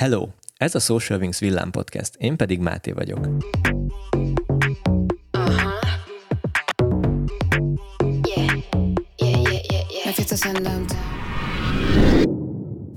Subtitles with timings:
[0.00, 0.28] Hello!
[0.56, 3.26] Ez a Social Wings Villám Podcast, én pedig Máté vagyok.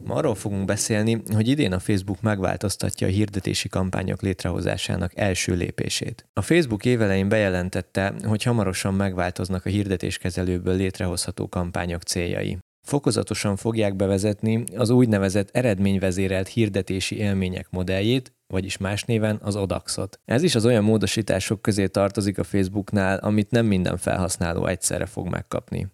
[0.04, 6.26] Ma arról fogunk beszélni, hogy idén a Facebook megváltoztatja a hirdetési kampányok létrehozásának első lépését.
[6.34, 12.58] A Facebook évelején bejelentette, hogy hamarosan megváltoznak a hirdetéskezelőből létrehozható kampányok céljai.
[12.94, 20.20] Fokozatosan fogják bevezetni az úgynevezett eredményvezérelt hirdetési élmények modelljét, vagyis más néven az ODAX-ot.
[20.26, 25.28] Ez is az olyan módosítások közé tartozik a Facebooknál, amit nem minden felhasználó egyszerre fog
[25.28, 25.88] megkapni.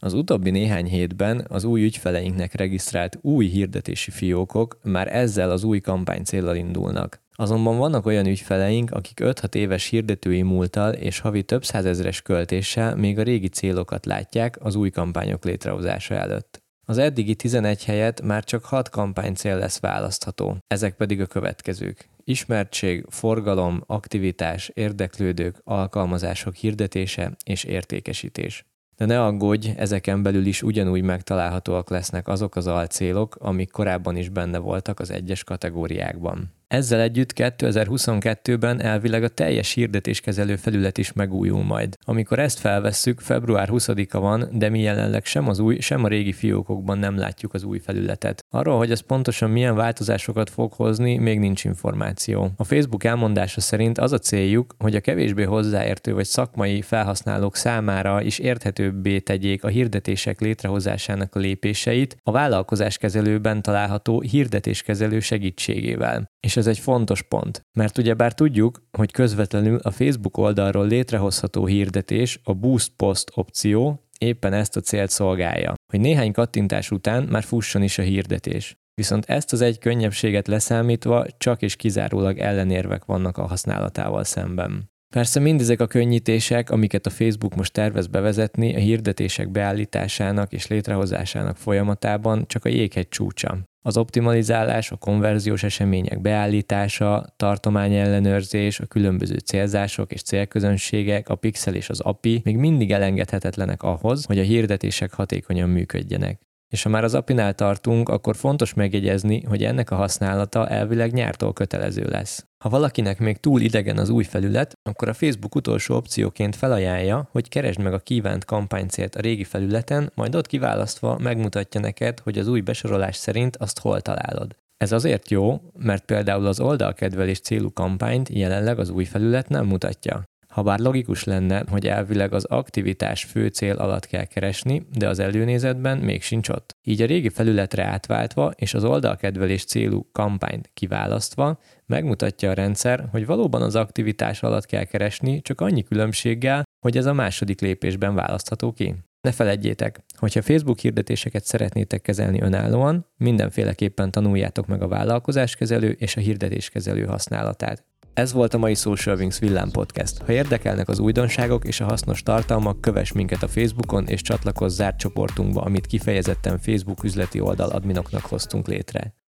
[0.00, 5.80] Az utóbbi néhány hétben az új ügyfeleinknek regisztrált új hirdetési fiókok már ezzel az új
[5.80, 7.22] kampány célral indulnak.
[7.32, 13.18] Azonban vannak olyan ügyfeleink, akik 5-6 éves hirdetői múltal és havi több százezres költéssel még
[13.18, 16.62] a régi célokat látják az új kampányok létrehozása előtt.
[16.84, 22.08] Az eddigi 11 helyet már csak 6 kampánycél lesz választható, ezek pedig a következők.
[22.24, 28.67] Ismertség, forgalom, aktivitás, érdeklődők, alkalmazások hirdetése és értékesítés.
[28.98, 34.28] De ne aggódj, ezeken belül is ugyanúgy megtalálhatóak lesznek azok az alcélok, amik korábban is
[34.28, 36.57] benne voltak az egyes kategóriákban.
[36.68, 41.96] Ezzel együtt 2022-ben elvileg a teljes hirdetéskezelő felület is megújul majd.
[42.04, 46.32] Amikor ezt felvesszük, február 20-a van, de mi jelenleg sem az új, sem a régi
[46.32, 48.44] fiókokban nem látjuk az új felületet.
[48.50, 52.50] Arról, hogy ez pontosan milyen változásokat fog hozni, még nincs információ.
[52.56, 58.22] A Facebook elmondása szerint az a céljuk, hogy a kevésbé hozzáértő vagy szakmai felhasználók számára
[58.22, 66.30] is érthetőbbé tegyék a hirdetések létrehozásának a lépéseit a vállalkozáskezelőben található hirdetéskezelő segítségével.
[66.40, 72.40] És ez egy fontos pont, mert ugyebár tudjuk, hogy közvetlenül a Facebook oldalról létrehozható hirdetés,
[72.44, 77.82] a Boost Post opció éppen ezt a célt szolgálja, hogy néhány kattintás után már fusson
[77.82, 78.76] is a hirdetés.
[78.94, 84.90] Viszont ezt az egy könnyebbséget leszámítva csak és kizárólag ellenérvek vannak a használatával szemben.
[85.14, 91.56] Persze mindezek a könnyítések, amiket a Facebook most tervez bevezetni a hirdetések beállításának és létrehozásának
[91.56, 93.58] folyamatában csak a jéghegy csúcsa.
[93.82, 101.88] Az optimalizálás, a konverziós események beállítása, tartományellenőrzés, a különböző célzások és célközönségek, a pixel és
[101.88, 106.47] az API még mindig elengedhetetlenek ahhoz, hogy a hirdetések hatékonyan működjenek.
[106.68, 111.52] És ha már az API-nál tartunk, akkor fontos megjegyezni, hogy ennek a használata elvileg nyártól
[111.52, 112.46] kötelező lesz.
[112.64, 117.48] Ha valakinek még túl idegen az új felület, akkor a Facebook utolsó opcióként felajánlja, hogy
[117.48, 122.48] keresd meg a kívánt kampánycélt a régi felületen, majd ott kiválasztva megmutatja neked, hogy az
[122.48, 124.56] új besorolás szerint azt hol találod.
[124.76, 130.22] Ez azért jó, mert például az oldalkedvelés célú kampányt jelenleg az új felület nem mutatja.
[130.48, 135.98] Habár logikus lenne, hogy elvileg az aktivitás fő cél alatt kell keresni, de az előnézetben
[135.98, 136.76] még sincs ott.
[136.82, 143.26] Így a régi felületre átváltva és az oldalkedvelés célú kampányt kiválasztva megmutatja a rendszer, hogy
[143.26, 148.72] valóban az aktivitás alatt kell keresni, csak annyi különbséggel, hogy ez a második lépésben választható
[148.72, 148.94] ki.
[149.20, 156.20] Ne feledjétek, hogyha Facebook hirdetéseket szeretnétek kezelni önállóan, mindenféleképpen tanuljátok meg a vállalkozáskezelő és a
[156.20, 157.84] hirdetéskezelő használatát.
[158.18, 160.22] Ez volt a mai Social Wings Villám Podcast.
[160.22, 164.98] Ha érdekelnek az újdonságok és a hasznos tartalmak, kövess minket a Facebookon és csatlakozz zárt
[164.98, 169.18] csoportunkba, amit kifejezetten Facebook üzleti oldal adminoknak hoztunk létre.